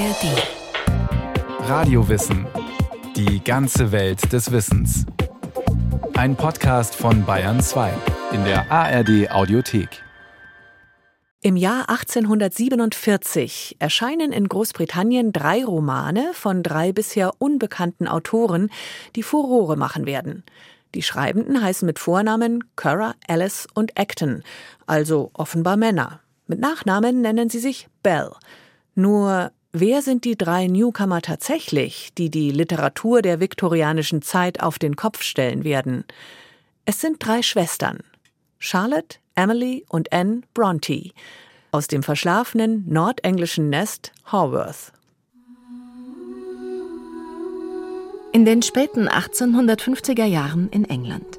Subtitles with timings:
[0.00, 1.68] ARD.
[1.68, 2.46] Radiowissen.
[3.16, 5.04] Die ganze Welt des Wissens.
[6.14, 7.92] Ein Podcast von Bayern 2
[8.32, 10.02] in der ARD Audiothek.
[11.42, 18.70] Im Jahr 1847 erscheinen in Großbritannien drei Romane von drei bisher unbekannten Autoren,
[19.16, 20.44] die Furore machen werden.
[20.94, 24.44] Die Schreibenden heißen mit Vornamen Currer, Alice und Acton,
[24.86, 26.20] also offenbar Männer.
[26.46, 28.30] Mit Nachnamen nennen sie sich Bell.
[28.94, 34.96] Nur wer sind die drei Newcomer tatsächlich, die die Literatur der viktorianischen Zeit auf den
[34.96, 36.04] Kopf stellen werden?
[36.84, 38.00] Es sind drei Schwestern.
[38.58, 41.10] Charlotte, Emily und Anne Bronte
[41.72, 44.92] aus dem verschlafenen nordenglischen Nest Haworth.
[48.32, 51.38] In den späten 1850er Jahren in England.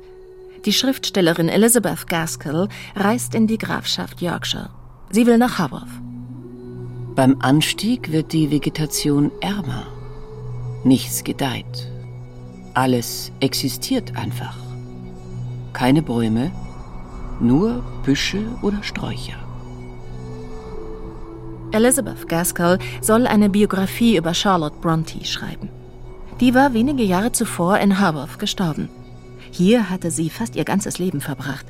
[0.65, 4.69] Die Schriftstellerin Elizabeth Gaskell reist in die Grafschaft Yorkshire.
[5.09, 6.10] Sie will nach Haworth.
[7.15, 9.85] Beim Anstieg wird die Vegetation ärmer.
[10.85, 11.91] Nichts gedeiht.
[12.73, 14.55] Alles existiert einfach.
[15.73, 16.51] Keine Bäume,
[17.41, 19.35] nur Büsche oder Sträucher.
[21.73, 25.69] Elizabeth Gaskell soll eine Biografie über Charlotte Bronte schreiben.
[26.39, 28.87] Die war wenige Jahre zuvor in Haworth gestorben.
[29.51, 31.65] Hier hatte sie fast ihr ganzes Leben verbracht,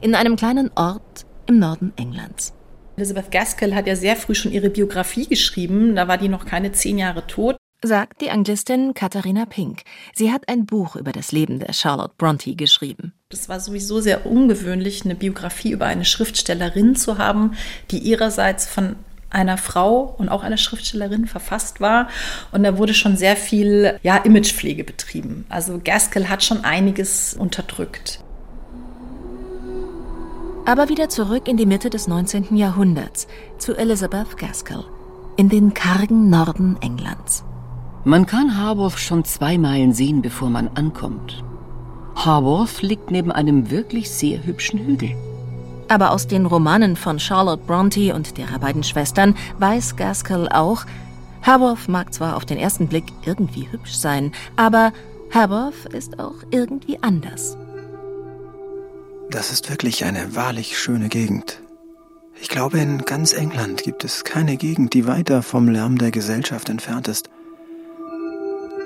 [0.00, 2.55] in einem kleinen Ort im Norden Englands.
[2.96, 6.72] Elizabeth Gaskell hat ja sehr früh schon ihre Biografie geschrieben, da war die noch keine
[6.72, 7.56] zehn Jahre tot.
[7.82, 9.82] Sagt die Anglistin Katharina Pink.
[10.14, 13.12] Sie hat ein Buch über das Leben der Charlotte Bronte geschrieben.
[13.30, 17.54] Es war sowieso sehr ungewöhnlich, eine Biografie über eine Schriftstellerin zu haben,
[17.90, 18.96] die ihrerseits von
[19.28, 22.08] einer Frau und auch einer Schriftstellerin verfasst war.
[22.50, 25.44] Und da wurde schon sehr viel ja, Imagepflege betrieben.
[25.50, 28.20] Also Gaskell hat schon einiges unterdrückt.
[30.66, 32.56] Aber wieder zurück in die Mitte des 19.
[32.56, 34.82] Jahrhunderts, zu Elizabeth Gaskell,
[35.36, 37.44] in den kargen Norden Englands.
[38.02, 41.44] Man kann Haworth schon zwei Meilen sehen, bevor man ankommt.
[42.16, 45.10] Haworth liegt neben einem wirklich sehr hübschen Hügel.
[45.86, 50.84] Aber aus den Romanen von Charlotte Bronte und derer beiden Schwestern weiß Gaskell auch,
[51.42, 54.92] Haworth mag zwar auf den ersten Blick irgendwie hübsch sein, aber
[55.32, 57.56] Haworth ist auch irgendwie anders.
[59.30, 61.60] Das ist wirklich eine wahrlich schöne Gegend.
[62.40, 66.68] Ich glaube, in ganz England gibt es keine Gegend, die weiter vom Lärm der Gesellschaft
[66.68, 67.30] entfernt ist.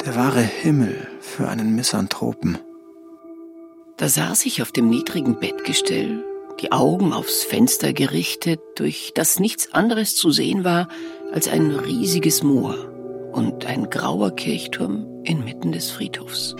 [0.05, 2.59] Der wahre Himmel für einen Misanthropen.
[3.97, 6.25] Da saß ich auf dem niedrigen Bettgestell,
[6.61, 10.89] die Augen aufs Fenster gerichtet, durch das nichts anderes zu sehen war
[11.33, 12.77] als ein riesiges Moor
[13.33, 16.57] und ein grauer Kirchturm inmitten des Friedhofs.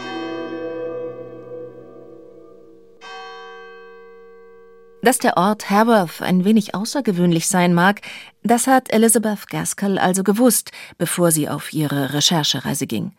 [5.03, 8.03] Dass der Ort Haworth ein wenig außergewöhnlich sein mag,
[8.43, 13.13] das hat Elizabeth Gaskell also gewusst, bevor sie auf ihre Recherchereise ging.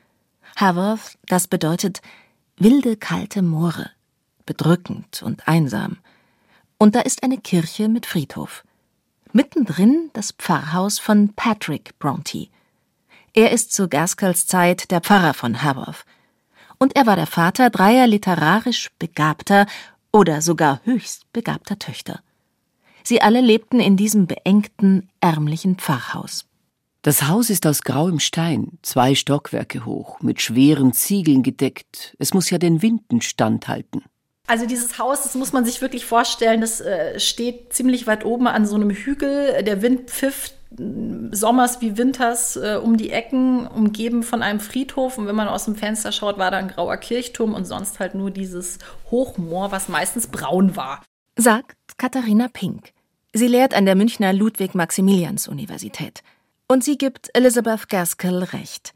[0.58, 2.02] Haworth, das bedeutet
[2.58, 3.90] wilde, kalte Moore,
[4.46, 5.98] bedrückend und einsam.
[6.78, 8.64] Und da ist eine Kirche mit Friedhof.
[9.34, 12.48] Mittendrin das Pfarrhaus von Patrick Bronte.
[13.34, 16.06] Er ist zu Gaskells Zeit der Pfarrer von Haworth.
[16.78, 19.68] Und er war der Vater dreier literarisch begabter
[20.12, 22.22] oder sogar höchst begabter Töchter.
[23.04, 26.46] Sie alle lebten in diesem beengten, ärmlichen Pfarrhaus.
[27.02, 32.16] Das Haus ist aus grauem Stein, zwei Stockwerke hoch, mit schweren Ziegeln gedeckt.
[32.20, 34.04] Es muss ja den Winden standhalten.
[34.46, 38.48] Also dieses Haus, das muss man sich wirklich vorstellen, das äh, steht ziemlich weit oben
[38.48, 39.64] an so einem Hügel.
[39.64, 40.54] Der Wind pfifft
[41.32, 45.18] sommers wie winters äh, um die Ecken, umgeben von einem Friedhof.
[45.18, 48.16] Und wenn man aus dem Fenster schaut, war da ein grauer Kirchturm und sonst halt
[48.16, 48.80] nur dieses
[49.10, 51.02] Hochmoor, was meistens braun war.
[51.38, 52.94] Sagt Katharina Pink.
[53.34, 56.22] Sie lehrt an der Münchner Ludwig-Maximilians-Universität.
[56.68, 58.94] Und sie gibt Elizabeth Gaskell recht.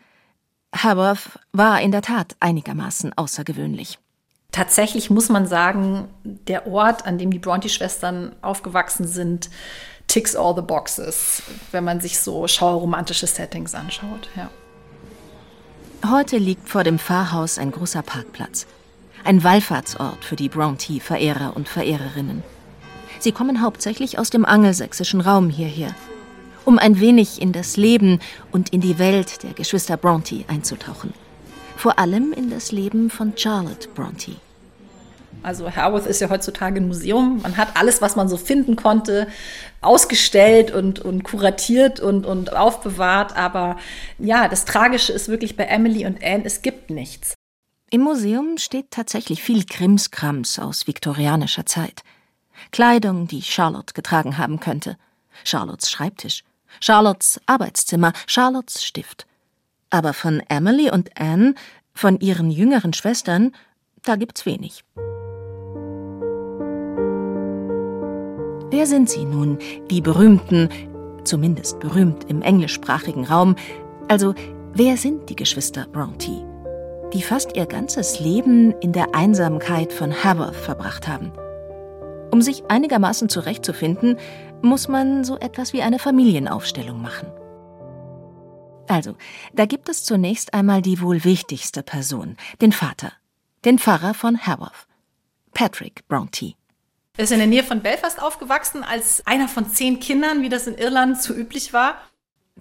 [0.75, 3.99] Haworth war in der Tat einigermaßen außergewöhnlich.
[4.51, 9.49] Tatsächlich muss man sagen, der Ort, an dem die Bronte-Schwestern aufgewachsen sind,
[10.15, 14.29] ticks all the boxes, wenn man sich so schauerromantische Settings anschaut.
[14.35, 14.49] Ja.
[16.09, 18.65] Heute liegt vor dem Pfarrhaus ein großer Parkplatz.
[19.25, 22.43] Ein Wallfahrtsort für die Bronte-Verehrer und Verehrerinnen.
[23.19, 25.93] Sie kommen hauptsächlich aus dem angelsächsischen Raum hierher
[26.65, 28.19] um ein wenig in das Leben
[28.51, 31.13] und in die Welt der Geschwister Bronte einzutauchen.
[31.77, 34.31] Vor allem in das Leben von Charlotte Bronte.
[35.43, 37.41] Also Haworth ist ja heutzutage ein Museum.
[37.41, 39.27] Man hat alles, was man so finden konnte,
[39.81, 43.37] ausgestellt und, und kuratiert und, und aufbewahrt.
[43.37, 43.77] Aber
[44.17, 47.35] ja, das Tragische ist wirklich bei Emily und Anne, es gibt nichts.
[47.91, 52.01] Im Museum steht tatsächlich viel Krimskrams aus viktorianischer Zeit.
[52.71, 54.97] Kleidung, die Charlotte getragen haben könnte.
[55.43, 56.43] Charlottes Schreibtisch
[56.81, 59.25] Charlottes Arbeitszimmer, Charlottes Stift.
[59.89, 61.55] Aber von Emily und Anne,
[61.93, 63.53] von ihren jüngeren Schwestern,
[64.03, 64.83] da gibt's wenig.
[68.75, 69.57] Wer sind sie nun,
[69.89, 70.67] die berühmten,
[71.23, 73.55] zumindest berühmt im englischsprachigen Raum,
[74.09, 74.35] also
[74.73, 76.45] wer sind die Geschwister Bronte,
[77.13, 81.31] die fast ihr ganzes Leben in der Einsamkeit von Haworth verbracht haben?
[82.33, 84.17] Um sich einigermaßen zurechtzufinden,
[84.61, 87.31] muss man so etwas wie eine Familienaufstellung machen.
[88.89, 89.15] Also,
[89.53, 93.13] da gibt es zunächst einmal die wohl wichtigste Person, den Vater,
[93.63, 94.85] den Pfarrer von Haworth,
[95.53, 96.55] Patrick Bronte.
[97.17, 100.67] Er ist in der Nähe von Belfast aufgewachsen, als einer von zehn Kindern, wie das
[100.67, 101.95] in Irland so üblich war.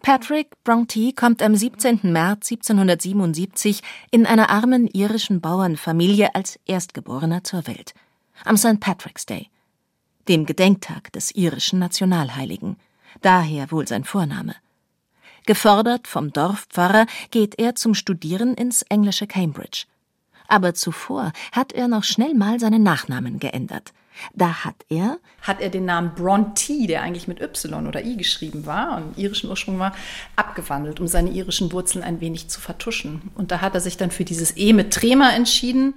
[0.01, 2.01] Patrick Bronte kommt am 17.
[2.05, 7.95] März 1777 in einer armen irischen Bauernfamilie als Erstgeborener zur Welt.
[8.45, 8.79] Am St.
[8.79, 9.49] Patrick's Day,
[10.29, 12.77] dem Gedenktag des irischen Nationalheiligen.
[13.23, 14.55] Daher wohl sein Vorname.
[15.47, 19.87] Gefördert vom Dorfpfarrer geht er zum Studieren ins englische Cambridge.
[20.47, 23.93] Aber zuvor hat er noch schnell mal seinen Nachnamen geändert.
[24.35, 25.19] Da hat er.
[25.43, 29.51] Hat er den Namen Bronte, der eigentlich mit Y oder I geschrieben war und irischen
[29.51, 29.95] Ursprung war,
[30.37, 33.31] abgewandelt, um seine irischen Wurzeln ein wenig zu vertuschen.
[33.35, 35.95] Und da hat er sich dann für dieses E mit Trema entschieden.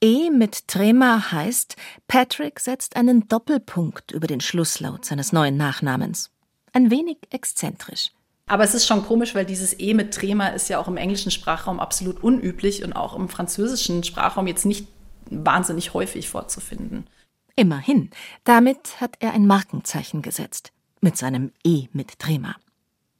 [0.00, 1.76] E mit Trema heißt,
[2.08, 6.30] Patrick setzt einen Doppelpunkt über den Schlusslaut seines neuen Nachnamens.
[6.72, 8.10] Ein wenig exzentrisch.
[8.46, 11.30] Aber es ist schon komisch, weil dieses E mit Trema ist ja auch im englischen
[11.30, 14.88] Sprachraum absolut unüblich und auch im französischen Sprachraum jetzt nicht
[15.30, 17.06] wahnsinnig häufig vorzufinden.
[17.54, 18.10] Immerhin,
[18.44, 22.56] damit hat er ein Markenzeichen gesetzt, mit seinem E mit Trema.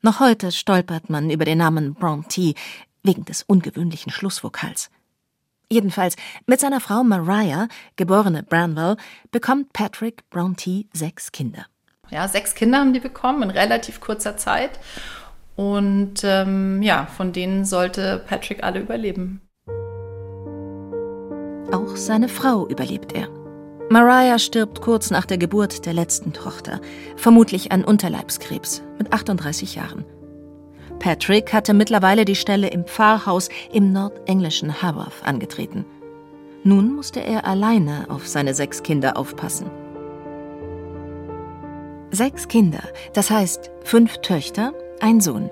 [0.00, 2.55] Noch heute stolpert man über den Namen Bronte
[3.02, 4.90] wegen des ungewöhnlichen Schlussvokals.
[5.70, 8.96] Jedenfalls, mit seiner Frau Mariah, geborene Branwell,
[9.31, 11.67] bekommt Patrick Bronte sechs Kinder.
[12.11, 14.78] Ja, sechs Kinder haben die bekommen in relativ kurzer Zeit.
[15.56, 19.40] Und ähm, ja, von denen sollte Patrick alle überleben.
[21.73, 23.41] Auch seine Frau überlebt er.
[23.92, 26.80] Mariah stirbt kurz nach der Geburt der letzten Tochter,
[27.14, 30.06] vermutlich an Unterleibskrebs, mit 38 Jahren.
[30.98, 35.84] Patrick hatte mittlerweile die Stelle im Pfarrhaus im nordenglischen Haworth angetreten.
[36.64, 39.70] Nun musste er alleine auf seine sechs Kinder aufpassen.
[42.12, 45.50] Sechs Kinder, das heißt fünf Töchter, ein Sohn.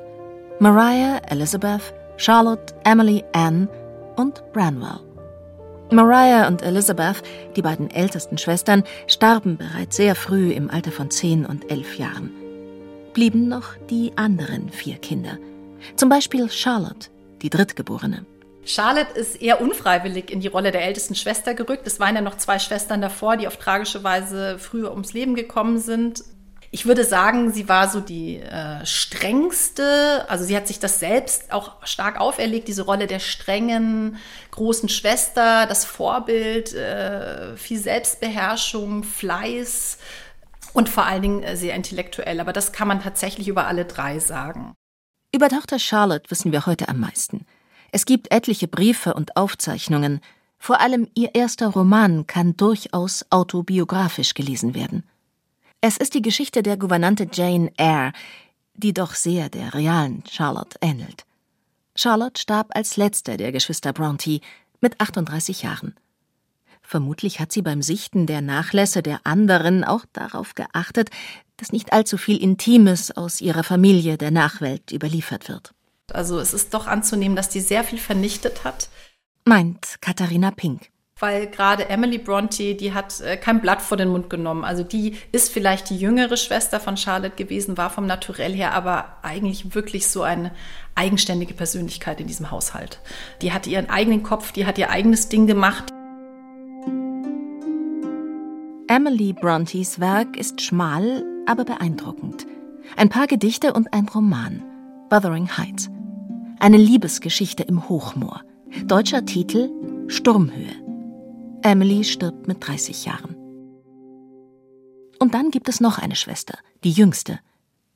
[0.60, 3.68] Mariah, Elizabeth, Charlotte, Emily, Anne
[4.16, 5.09] und Branwell.
[5.92, 7.22] Mariah und Elizabeth,
[7.56, 12.30] die beiden ältesten Schwestern, starben bereits sehr früh im Alter von zehn und elf Jahren.
[13.12, 15.36] Blieben noch die anderen vier Kinder.
[15.96, 17.10] Zum Beispiel Charlotte,
[17.42, 18.24] die Drittgeborene.
[18.64, 21.86] Charlotte ist eher unfreiwillig in die Rolle der ältesten Schwester gerückt.
[21.86, 25.78] Es waren ja noch zwei Schwestern davor, die auf tragische Weise früher ums Leben gekommen
[25.78, 26.22] sind.
[26.72, 31.52] Ich würde sagen, sie war so die äh, strengste, also sie hat sich das selbst
[31.52, 34.18] auch stark auferlegt, diese Rolle der strengen
[34.52, 39.98] großen Schwester, das Vorbild, äh, viel Selbstbeherrschung, Fleiß
[40.72, 42.38] und vor allen Dingen äh, sehr intellektuell.
[42.38, 44.74] Aber das kann man tatsächlich über alle drei sagen.
[45.34, 47.46] Über Tochter Charlotte wissen wir heute am meisten.
[47.90, 50.20] Es gibt etliche Briefe und Aufzeichnungen.
[50.56, 55.02] Vor allem ihr erster Roman kann durchaus autobiografisch gelesen werden.
[55.82, 58.12] Es ist die Geschichte der Gouvernante Jane Eyre,
[58.74, 61.24] die doch sehr der realen Charlotte ähnelt.
[61.96, 64.40] Charlotte starb als letzte der Geschwister Bronte
[64.82, 65.94] mit 38 Jahren.
[66.82, 71.08] Vermutlich hat sie beim Sichten der Nachlässe der anderen auch darauf geachtet,
[71.56, 75.72] dass nicht allzu viel Intimes aus ihrer Familie der Nachwelt überliefert wird.
[76.12, 78.90] Also es ist doch anzunehmen, dass die sehr viel vernichtet hat.
[79.46, 80.90] Meint Katharina Pink
[81.20, 84.64] weil gerade Emily Bronte, die hat äh, kein Blatt vor den Mund genommen.
[84.64, 89.16] Also die ist vielleicht die jüngere Schwester von Charlotte gewesen, war vom Naturell her aber
[89.22, 90.50] eigentlich wirklich so eine
[90.94, 93.00] eigenständige Persönlichkeit in diesem Haushalt.
[93.42, 95.92] Die hatte ihren eigenen Kopf, die hat ihr eigenes Ding gemacht.
[98.88, 102.46] Emily Brontes Werk ist schmal, aber beeindruckend.
[102.96, 104.64] Ein paar Gedichte und ein Roman,
[105.10, 105.90] Wuthering Heights.
[106.58, 108.40] Eine Liebesgeschichte im Hochmoor.
[108.86, 109.70] Deutscher Titel
[110.08, 110.89] Sturmhöhe.
[111.62, 113.36] Emily stirbt mit 30 Jahren.
[115.18, 117.40] Und dann gibt es noch eine Schwester, die jüngste,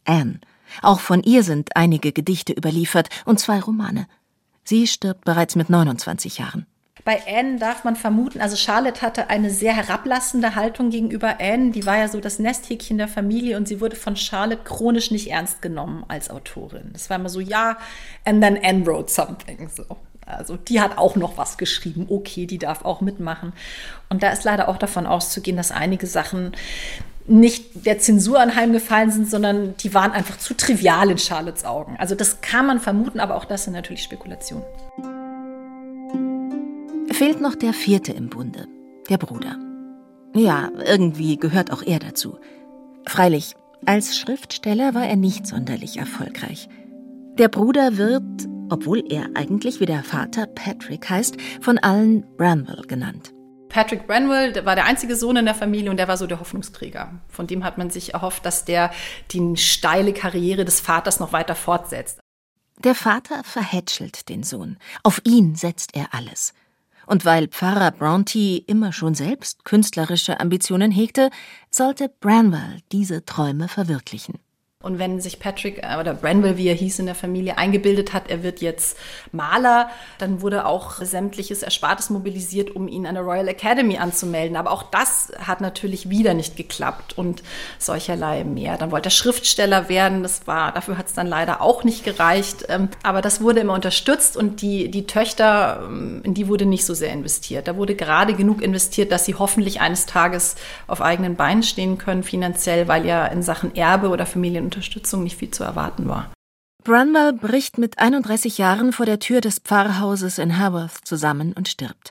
[0.05, 0.41] Anne.
[0.83, 4.07] Auch von ihr sind einige Gedichte überliefert und zwei Romane.
[4.65, 6.67] Sie stirbt bereits mit 29 Jahren.
[7.05, 11.71] Bei Anne darf man vermuten, also Charlotte hatte eine sehr herablassende Haltung gegenüber Anne.
[11.71, 15.31] Die war ja so das Nesthäkchen der Familie und sie wurde von Charlotte chronisch nicht
[15.31, 16.93] ernst genommen als Autorin.
[16.95, 17.77] Es war immer so, ja,
[18.25, 19.85] and then Anne wrote something, so.
[20.27, 22.07] Also die hat auch noch was geschrieben.
[22.09, 23.53] Okay, die darf auch mitmachen.
[24.09, 26.53] Und da ist leider auch davon auszugehen, dass einige Sachen
[27.27, 31.97] nicht der Zensur anheimgefallen sind, sondern die waren einfach zu trivial in Charlottes Augen.
[31.99, 34.65] Also das kann man vermuten, aber auch das sind natürlich Spekulationen.
[37.11, 38.67] Fehlt noch der vierte im Bunde,
[39.09, 39.57] der Bruder.
[40.35, 42.39] Ja, irgendwie gehört auch er dazu.
[43.07, 43.55] Freilich,
[43.87, 46.69] als Schriftsteller war er nicht sonderlich erfolgreich.
[47.39, 48.23] Der Bruder wird,
[48.71, 53.33] obwohl er eigentlich wie der Vater Patrick heißt, von allen Branwell genannt.
[53.69, 57.21] Patrick Branwell war der einzige Sohn in der Familie und der war so der Hoffnungsträger.
[57.29, 58.93] Von dem hat man sich erhofft, dass der
[59.33, 62.21] die steile Karriere des Vaters noch weiter fortsetzt.
[62.79, 64.79] Der Vater verhätschelt den Sohn.
[65.03, 66.55] Auf ihn setzt er alles.
[67.07, 71.31] Und weil Pfarrer Bronte immer schon selbst künstlerische Ambitionen hegte,
[71.71, 74.39] sollte Branwell diese Träume verwirklichen.
[74.85, 78.29] Und wenn sich Patrick äh, oder Branwell, wie er hieß in der Familie, eingebildet hat,
[78.29, 78.99] er wird jetzt
[79.33, 79.89] Maler,
[80.19, 84.57] dann wurde auch sämtliches Erspartes mobilisiert, um ihn an der Royal Academy anzumelden.
[84.57, 87.43] Aber auch das hat natürlich wieder nicht geklappt und
[87.79, 88.77] solcherlei mehr.
[88.77, 92.67] Dann wollte er Schriftsteller werden, das war, dafür hat es dann leider auch nicht gereicht.
[92.69, 96.85] Ähm, aber das wurde immer unterstützt und die, die Töchter, ähm, in die wurde nicht
[96.85, 97.69] so sehr investiert.
[97.69, 102.23] Da wurde gerade genug investiert, dass sie hoffentlich eines Tages auf eigenen Beinen stehen können,
[102.23, 106.33] finanziell, weil ja in Sachen Erbe oder Familien Unterstützung nicht viel zu erwarten war.
[106.83, 112.11] Branwell bricht mit 31 Jahren vor der Tür des Pfarrhauses in Haworth zusammen und stirbt.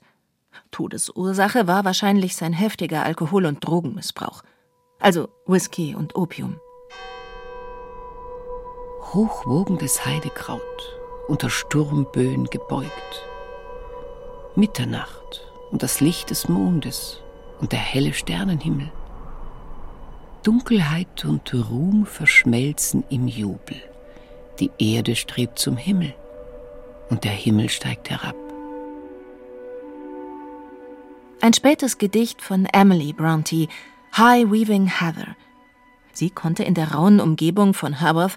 [0.72, 4.44] Todesursache war wahrscheinlich sein heftiger Alkohol- und Drogenmissbrauch.
[5.00, 6.60] Also Whisky und Opium.
[9.14, 10.62] Hochwogendes Heidekraut,
[11.28, 13.26] unter Sturmböen gebeugt.
[14.56, 17.20] Mitternacht und das Licht des Mondes
[17.60, 18.90] und der helle Sternenhimmel.
[20.44, 23.82] Dunkelheit und Ruhm verschmelzen im Jubel.
[24.60, 26.14] Die Erde strebt zum Himmel
[27.10, 28.36] und der Himmel steigt herab.
[31.42, 33.68] Ein spätes Gedicht von Emily Bronte,
[34.18, 35.36] High Weaving Heather.
[36.12, 38.36] Sie konnte in der rauen Umgebung von Haworth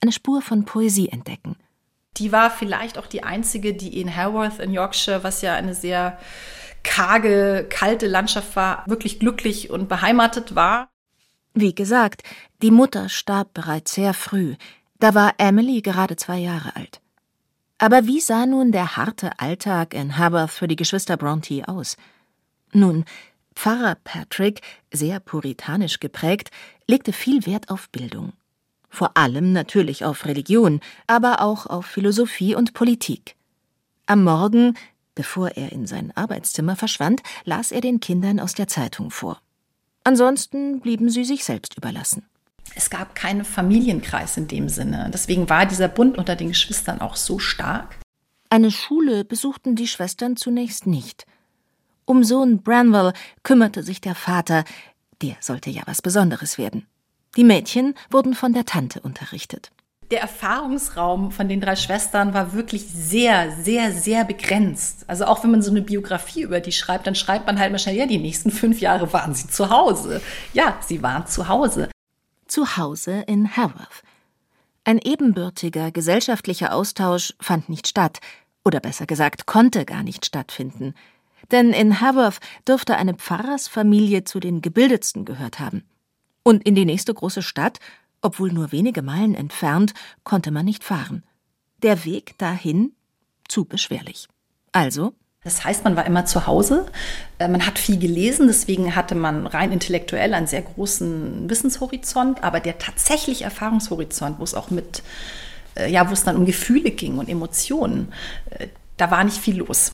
[0.00, 1.56] eine Spur von Poesie entdecken.
[2.16, 6.18] Die war vielleicht auch die einzige, die in Haworth in Yorkshire, was ja eine sehr
[6.82, 10.88] karge, kalte Landschaft war, wirklich glücklich und beheimatet war.
[11.54, 12.22] Wie gesagt,
[12.62, 14.56] die Mutter starb bereits sehr früh,
[14.98, 17.00] da war Emily gerade zwei Jahre alt.
[17.78, 21.96] Aber wie sah nun der harte Alltag in Haworth für die Geschwister Bronte aus?
[22.72, 23.04] Nun,
[23.54, 26.50] Pfarrer Patrick, sehr puritanisch geprägt,
[26.88, 28.32] legte viel Wert auf Bildung.
[28.88, 33.36] Vor allem natürlich auf Religion, aber auch auf Philosophie und Politik.
[34.06, 34.76] Am Morgen,
[35.14, 39.40] bevor er in sein Arbeitszimmer verschwand, las er den Kindern aus der Zeitung vor.
[40.04, 42.26] Ansonsten blieben sie sich selbst überlassen.
[42.74, 45.10] Es gab keinen Familienkreis in dem Sinne.
[45.12, 47.98] Deswegen war dieser Bund unter den Geschwistern auch so stark.
[48.50, 51.26] Eine Schule besuchten die Schwestern zunächst nicht.
[52.04, 54.64] Um Sohn Branwell kümmerte sich der Vater,
[55.22, 56.86] der sollte ja was Besonderes werden.
[57.36, 59.72] Die Mädchen wurden von der Tante unterrichtet
[60.10, 65.04] der Erfahrungsraum von den drei Schwestern war wirklich sehr, sehr, sehr begrenzt.
[65.08, 67.78] Also auch wenn man so eine Biografie über die schreibt, dann schreibt man halt mal
[67.78, 70.20] schnell, ja, die nächsten fünf Jahre waren sie zu Hause.
[70.52, 71.88] Ja, sie waren zu Hause.
[72.46, 74.02] Zu Hause in Haworth.
[74.84, 78.20] Ein ebenbürtiger gesellschaftlicher Austausch fand nicht statt,
[78.64, 80.94] oder besser gesagt, konnte gar nicht stattfinden.
[81.50, 85.84] Denn in Haworth dürfte eine Pfarrersfamilie zu den gebildetsten gehört haben.
[86.42, 87.78] Und in die nächste große Stadt
[88.24, 89.92] obwohl nur wenige Meilen entfernt,
[90.24, 91.22] konnte man nicht fahren.
[91.82, 92.92] Der Weg dahin
[93.46, 94.28] zu beschwerlich.
[94.72, 95.12] Also
[95.44, 96.86] das heißt, man war immer zu Hause,
[97.38, 102.60] äh, man hat viel gelesen, deswegen hatte man rein intellektuell einen sehr großen Wissenshorizont, aber
[102.60, 105.02] der tatsächliche Erfahrungshorizont, wo es auch mit,
[105.76, 108.10] äh, ja, wo es dann um Gefühle ging und Emotionen,
[108.48, 109.92] äh, da war nicht viel los.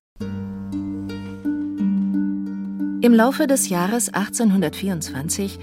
[3.03, 5.59] Im Laufe des Jahres 1824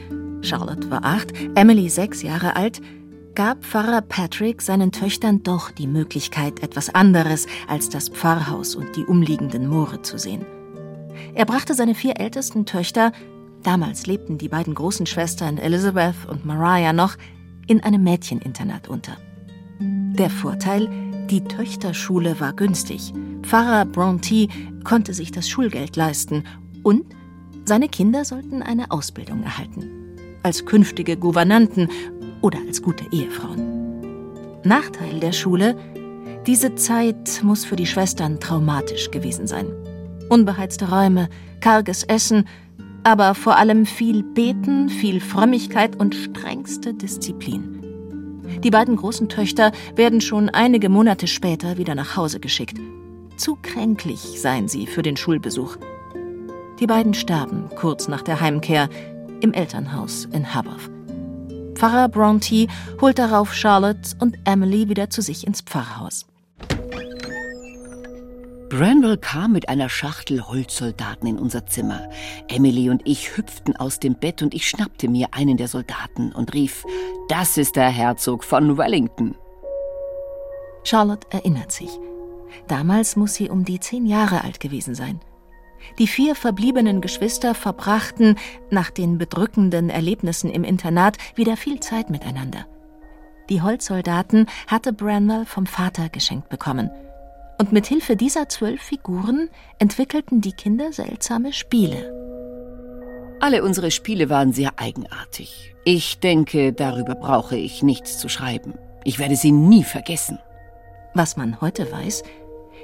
[0.48, 2.82] Charlotte war acht, Emily sechs Jahre alt,
[3.36, 9.04] gab Pfarrer Patrick seinen Töchtern doch die Möglichkeit, etwas anderes als das Pfarrhaus und die
[9.04, 10.46] umliegenden Moore zu sehen.
[11.36, 13.12] Er brachte seine vier ältesten Töchter,
[13.62, 17.18] damals lebten die beiden großen Schwestern Elizabeth und Mariah noch,
[17.68, 19.18] in einem Mädcheninternat unter.
[19.80, 20.90] Der Vorteil,
[21.30, 23.14] die Töchterschule war günstig.
[23.42, 24.48] Pfarrer Bronte
[24.86, 26.46] konnte sich das Schulgeld leisten
[26.84, 27.04] und
[27.66, 29.97] seine Kinder sollten eine Ausbildung erhalten
[30.48, 31.90] als künftige Gouvernanten
[32.42, 34.62] oder als gute Ehefrauen.
[34.64, 35.76] Nachteil der Schule,
[36.48, 39.68] diese Zeit muss für die Schwestern traumatisch gewesen sein.
[40.30, 41.28] Unbeheizte Räume,
[41.60, 42.48] karges Essen,
[43.04, 47.82] aber vor allem viel Beten, viel Frömmigkeit und strengste Disziplin.
[48.64, 52.78] Die beiden großen Töchter werden schon einige Monate später wieder nach Hause geschickt.
[53.36, 55.76] Zu kränklich seien sie für den Schulbesuch.
[56.80, 58.88] Die beiden starben kurz nach der Heimkehr,
[59.42, 60.90] im Elternhaus in Haworth.
[61.76, 62.68] Pfarrer Bronte
[63.02, 66.26] holt darauf Charlotte und Emily wieder zu sich ins Pfarrhaus.
[68.70, 72.10] Branwell kam mit einer Schachtel Holzsoldaten in unser Zimmer.
[72.50, 76.54] Emily und ich hüpften aus dem Bett und ich schnappte mir einen der Soldaten und
[76.54, 76.84] rief:
[77.30, 79.36] Das ist der Herzog von Wellington.
[80.84, 81.90] Charlotte erinnert sich.
[82.68, 85.22] Damals muss sie um die zehn Jahre alt gewesen sein.
[86.00, 88.36] Die vier verbliebenen Geschwister verbrachten,
[88.70, 92.66] nach den bedrückenden Erlebnissen im Internat, wieder viel Zeit miteinander.
[93.50, 96.92] Die Holzsoldaten hatte Branwell vom Vater geschenkt bekommen.
[97.60, 102.14] Und mit Hilfe dieser zwölf Figuren entwickelten die Kinder seltsame Spiele.
[103.40, 105.76] Alle unsere Spiele waren sehr eigenartig.
[105.86, 108.74] Ich denke, darüber brauche ich nichts zu schreiben.
[109.04, 110.40] Ich werde sie nie vergessen.
[111.14, 112.24] Was man heute weiß,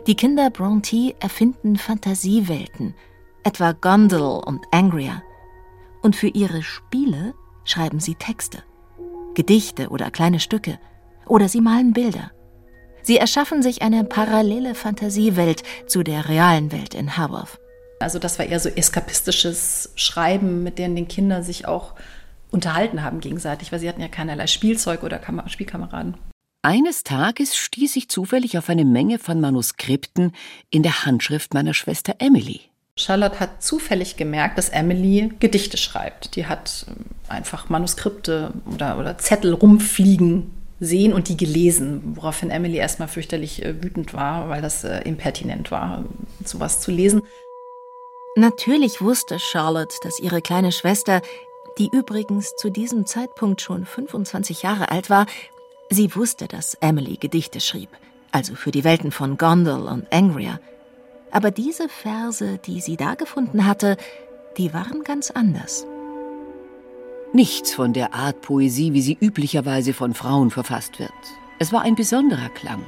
[0.08, 2.94] die Kinder Bronte erfinden Fantasiewelten,
[3.44, 5.22] etwa Gondel und Angria.
[6.02, 7.34] Und für ihre Spiele
[7.64, 8.64] schreiben sie Texte,
[9.34, 10.80] Gedichte oder kleine Stücke,
[11.26, 12.32] oder sie malen Bilder.
[13.02, 17.60] Sie erschaffen sich eine parallele Fantasiewelt zu der realen Welt in Haworth.
[18.00, 21.94] Also das war eher so eskapistisches Schreiben, mit denen den Kinder sich auch
[22.52, 26.16] unterhalten haben gegenseitig, weil sie hatten ja keinerlei Spielzeug oder Kam Spielkameraden.
[26.66, 30.32] Eines Tages stieß ich zufällig auf eine Menge von Manuskripten
[30.70, 32.62] in der Handschrift meiner Schwester Emily.
[32.96, 36.38] Charlotte hat zufällig gemerkt, dass Emily Gedichte schreibt.
[36.38, 42.78] Die hat ähm, einfach Manuskripte oder, oder Zettel rumfliegen sehen und die gelesen, woraufhin Emily
[42.78, 46.06] erstmal fürchterlich äh, wütend war, weil das äh, impertinent war,
[46.46, 47.24] sowas zu lesen.
[48.38, 51.22] Natürlich wusste Charlotte, dass ihre kleine Schwester,
[51.78, 55.26] die übrigens zu diesem Zeitpunkt schon 25 Jahre alt war,
[55.90, 57.90] Sie wusste, dass Emily Gedichte schrieb,
[58.32, 60.60] also für die Welten von Gondel und Angria.
[61.32, 63.98] Aber diese Verse, die sie da gefunden hatte,
[64.58, 65.86] die waren ganz anders.
[67.34, 71.12] Nichts von der Art Poesie, wie sie üblicherweise von Frauen verfasst wird.
[71.58, 72.84] Es war ein besonderer Klang,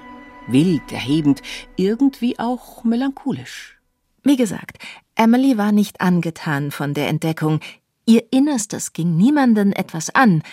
[0.48, 1.42] wild, erhebend,
[1.76, 3.80] irgendwie auch melancholisch.
[4.24, 4.78] Wie gesagt,
[5.16, 7.60] Emily war nicht angetan von der Entdeckung.
[8.06, 10.44] Ihr Innerstes ging niemanden etwas an,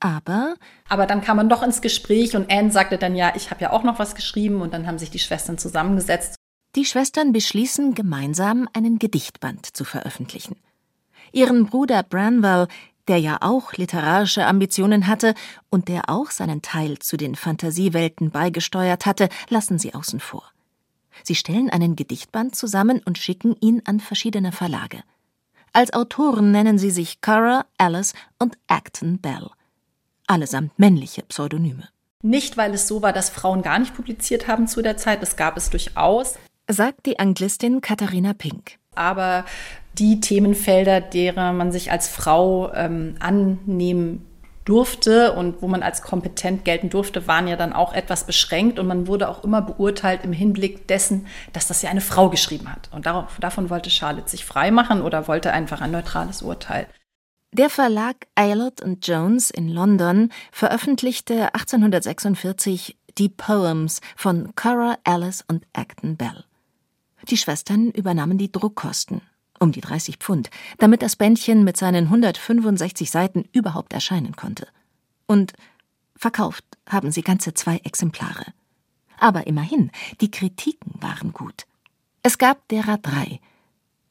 [0.00, 0.54] aber.
[0.88, 3.72] Aber dann kam man doch ins Gespräch und Anne sagte dann ja, ich habe ja
[3.72, 6.36] auch noch was geschrieben und dann haben sich die Schwestern zusammengesetzt.
[6.76, 10.56] Die Schwestern beschließen gemeinsam einen Gedichtband zu veröffentlichen.
[11.32, 12.68] Ihren Bruder Branwell,
[13.08, 15.34] der ja auch literarische Ambitionen hatte
[15.70, 20.44] und der auch seinen Teil zu den Fantasiewelten beigesteuert hatte, lassen sie außen vor.
[21.22, 25.02] Sie stellen einen Gedichtband zusammen und schicken ihn an verschiedene Verlage.
[25.72, 29.50] Als Autoren nennen sie sich Cara, Alice und Acton Bell
[30.28, 31.88] allesamt männliche Pseudonyme.
[32.22, 35.36] Nicht, weil es so war, dass Frauen gar nicht publiziert haben zu der Zeit, das
[35.36, 36.34] gab es durchaus,
[36.68, 38.78] sagt die Anglistin Katharina Pink.
[38.94, 39.44] Aber
[39.94, 44.24] die Themenfelder, derer man sich als Frau ähm, annehmen
[44.64, 48.86] durfte und wo man als kompetent gelten durfte, waren ja dann auch etwas beschränkt und
[48.86, 52.90] man wurde auch immer beurteilt im Hinblick dessen, dass das ja eine Frau geschrieben hat.
[52.92, 56.86] Und darauf, davon wollte Charlotte sich freimachen oder wollte einfach ein neutrales Urteil.
[57.52, 66.16] Der Verlag Aylott Jones in London veröffentlichte 1846 die Poems von Cora Alice und Acton
[66.16, 66.44] Bell.
[67.28, 69.22] Die Schwestern übernahmen die Druckkosten,
[69.58, 74.68] um die 30 Pfund, damit das Bändchen mit seinen 165 Seiten überhaupt erscheinen konnte.
[75.26, 75.54] Und
[76.16, 78.44] verkauft haben sie ganze zwei Exemplare.
[79.18, 81.66] Aber immerhin, die Kritiken waren gut.
[82.22, 83.40] Es gab derer drei,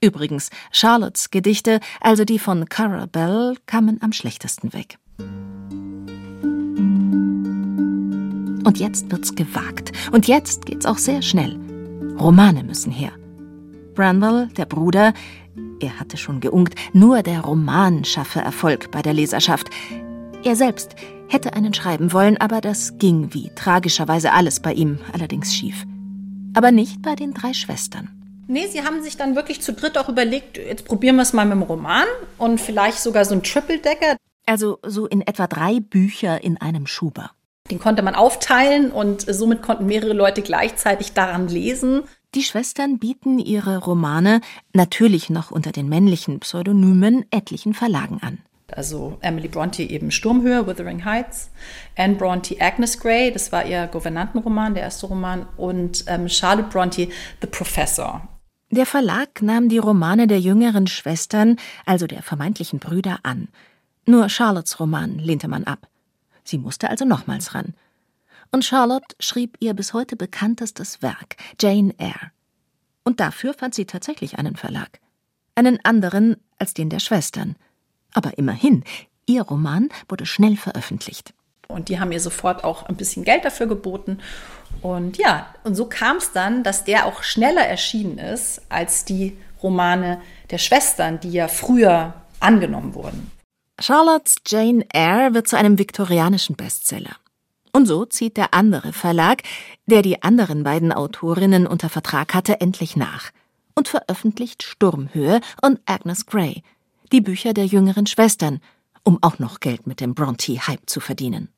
[0.01, 4.97] Übrigens, Charlottes Gedichte, also die von Cara Bell, kamen am schlechtesten weg.
[8.63, 9.91] Und jetzt wird's gewagt.
[10.11, 11.57] Und jetzt geht's auch sehr schnell.
[12.19, 13.11] Romane müssen her.
[13.95, 15.13] Branwell, der Bruder,
[15.79, 19.69] er hatte schon geunkt, nur der Roman schaffe Erfolg bei der Leserschaft.
[20.43, 20.95] Er selbst
[21.29, 25.85] hätte einen schreiben wollen, aber das ging wie tragischerweise alles bei ihm allerdings schief.
[26.53, 28.16] Aber nicht bei den drei Schwestern.
[28.47, 31.45] Nee, sie haben sich dann wirklich zu dritt auch überlegt, jetzt probieren wir es mal
[31.45, 32.05] mit dem Roman
[32.37, 34.15] und vielleicht sogar so ein Triple-Decker.
[34.45, 37.31] Also so in etwa drei Bücher in einem Schuber.
[37.69, 42.03] Den konnte man aufteilen und somit konnten mehrere Leute gleichzeitig daran lesen.
[42.33, 44.39] Die Schwestern bieten ihre Romane
[44.73, 48.39] natürlich noch unter den männlichen Pseudonymen etlichen Verlagen an.
[48.71, 51.51] Also Emily Bronte eben Sturmhöhe, Wuthering Heights,
[51.97, 57.07] Anne Bronte Agnes Grey, das war ihr Gouvernantenroman, der erste Roman, und ähm, Charlotte Bronte
[57.41, 58.27] The Professor.
[58.69, 63.47] Der Verlag nahm die Romane der jüngeren Schwestern, also der vermeintlichen Brüder, an.
[64.05, 65.87] Nur Charlottes Roman lehnte man ab.
[66.43, 67.75] Sie musste also nochmals ran.
[68.51, 72.31] Und Charlotte schrieb ihr bis heute bekanntestes Werk, Jane Eyre.
[73.03, 74.99] Und dafür fand sie tatsächlich einen Verlag.
[75.55, 77.55] Einen anderen als den der Schwestern.
[78.13, 78.83] Aber immerhin,
[79.25, 81.33] ihr Roman wurde schnell veröffentlicht.
[81.67, 84.19] Und die haben ihr sofort auch ein bisschen Geld dafür geboten.
[84.81, 89.37] Und ja, und so kam es dann, dass der auch schneller erschienen ist als die
[89.61, 93.31] Romane der Schwestern, die ja früher angenommen wurden.
[93.79, 97.15] Charlottes Jane Eyre wird zu einem viktorianischen Bestseller.
[97.73, 99.43] Und so zieht der andere Verlag,
[99.85, 103.31] der die anderen beiden Autorinnen unter Vertrag hatte, endlich nach
[103.75, 106.63] und veröffentlicht Sturmhöhe und Agnes Grey,
[107.11, 108.59] die Bücher der jüngeren Schwestern,
[109.03, 111.49] um auch noch Geld mit dem Bronte-Hype zu verdienen.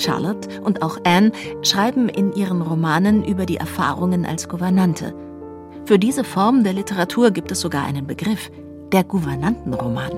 [0.00, 1.32] Charlotte und auch Anne
[1.62, 5.14] schreiben in ihren Romanen über die Erfahrungen als Gouvernante.
[5.84, 8.50] Für diese Form der Literatur gibt es sogar einen Begriff,
[8.92, 10.12] der Gouvernantenroman.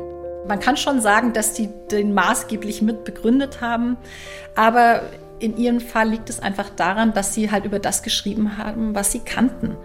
[0.48, 3.96] Man kann schon sagen, dass sie den maßgeblich mit begründet haben,
[4.54, 5.02] aber
[5.38, 9.12] in ihrem Fall liegt es einfach daran, dass sie halt über das geschrieben haben, was
[9.12, 9.76] sie kannten.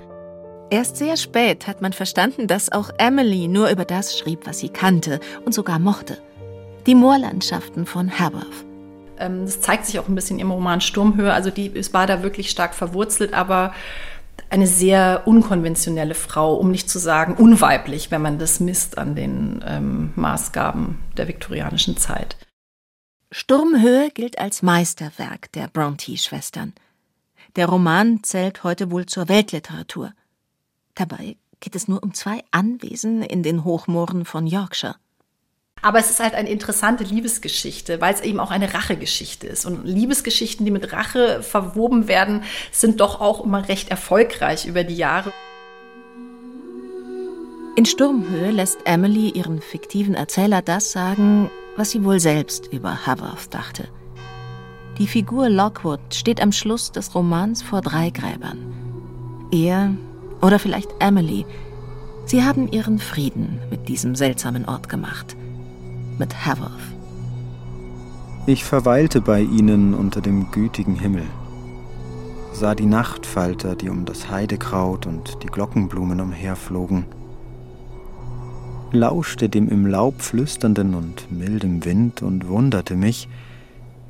[0.70, 4.70] Erst sehr spät hat man verstanden, dass auch Emily nur über das schrieb, was sie
[4.70, 6.18] kannte und sogar mochte.
[6.86, 8.67] Die Moorlandschaften von Haworth.
[9.20, 11.34] Ähm, das zeigt sich auch ein bisschen im Roman Sturmhöhe.
[11.34, 13.74] Also die es war da wirklich stark verwurzelt, aber
[14.50, 19.64] eine sehr unkonventionelle Frau, um nicht zu sagen unweiblich, wenn man das misst an den
[19.68, 22.38] ähm, Maßgaben der viktorianischen Zeit.
[23.32, 26.74] Sturmhöhe gilt als Meisterwerk der Bronte-Schwestern.
[27.58, 30.14] Der Roman zählt heute wohl zur Weltliteratur.
[30.96, 34.96] Dabei geht es nur um zwei Anwesen in den Hochmooren von Yorkshire.
[35.82, 39.66] Aber es ist halt eine interessante Liebesgeschichte, weil es eben auch eine Rachegeschichte ist.
[39.66, 44.96] Und Liebesgeschichten, die mit Rache verwoben werden, sind doch auch immer recht erfolgreich über die
[44.96, 45.32] Jahre.
[47.76, 53.54] In Sturmhöhe lässt Emily ihren fiktiven Erzähler das sagen, was sie wohl selbst über Haworth
[53.54, 53.88] dachte.
[54.98, 58.74] Die Figur Lockwood steht am Schluss des Romans vor drei Gräbern.
[59.52, 59.94] Er
[60.42, 61.46] oder vielleicht Emily,
[62.26, 65.38] sie haben ihren Frieden mit diesem seltsamen Ort gemacht
[66.18, 66.72] mit Haworth.
[68.46, 71.26] Ich verweilte bei ihnen unter dem gütigen Himmel,
[72.54, 77.06] sah die Nachtfalter, die um das Heidekraut und die Glockenblumen umherflogen,
[78.92, 83.28] lauschte dem im Laub flüsternden und mildem Wind und wunderte mich,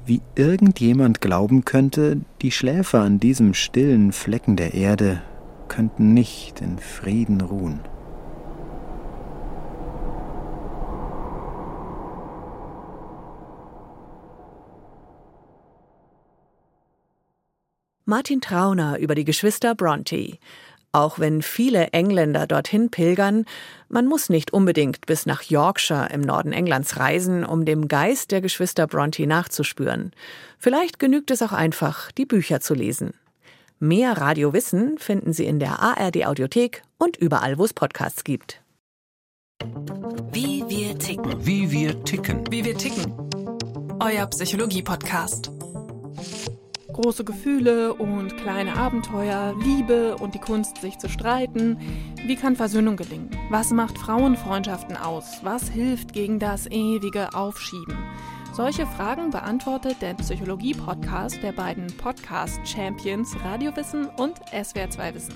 [0.06, 5.22] wie irgendjemand glauben könnte, die Schläfer an diesem stillen Flecken der Erde
[5.68, 7.80] könnten nicht in Frieden ruhen.
[18.10, 20.38] Martin Trauner über die Geschwister Bronte.
[20.94, 23.44] Auch wenn viele Engländer dorthin pilgern,
[23.90, 28.40] man muss nicht unbedingt bis nach Yorkshire im Norden Englands reisen, um dem Geist der
[28.40, 30.14] Geschwister Bronte nachzuspüren.
[30.58, 33.14] Vielleicht genügt es auch einfach, die Bücher zu lesen.
[33.78, 38.62] Mehr Radiowissen finden Sie in der ARD Audiothek und überall, wo es Podcasts gibt.
[40.32, 41.46] Wie wir ticken.
[41.46, 42.50] Wie wir ticken.
[42.50, 43.12] Wie wir ticken.
[44.00, 45.52] Euer Psychologie-Podcast
[46.98, 51.78] große Gefühle und kleine Abenteuer, Liebe und die Kunst, sich zu streiten.
[52.26, 53.30] Wie kann Versöhnung gelingen?
[53.52, 55.42] Was macht Frauenfreundschaften aus?
[55.44, 57.96] Was hilft gegen das ewige Aufschieben?
[58.52, 65.36] Solche Fragen beantwortet der Psychologie-Podcast der beiden Podcast-Champions Radiowissen und SWR2 Wissen.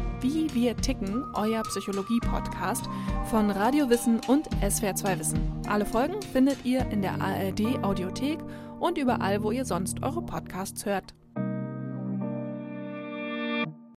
[0.21, 2.85] Wie wir ticken, euer Psychologie-Podcast
[3.31, 5.39] von Radio Wissen und SWR2 Wissen.
[5.67, 8.37] Alle Folgen findet ihr in der ARD Audiothek
[8.79, 11.15] und überall, wo ihr sonst eure Podcasts hört.